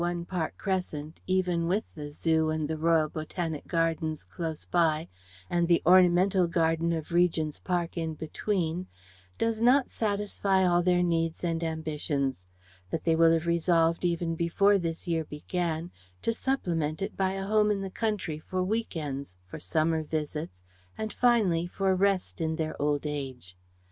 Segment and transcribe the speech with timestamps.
[0.03, 5.07] 1 Park Crescent, even with the Zoo and the Royal Botanic Gardens close by
[5.47, 8.87] and the ornamental garden of Regent's Park in between,
[9.37, 12.47] does not satisfy all their needs and ambitions:
[12.89, 15.91] that they will have resolved even before this year began
[16.23, 20.63] to supplement it by a home in the country for week ends, for summer visits,
[20.97, 23.55] and finally for rest in their old age.